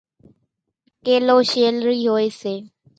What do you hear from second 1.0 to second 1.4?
ڪيلو